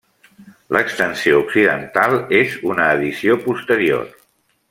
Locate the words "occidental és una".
1.41-2.89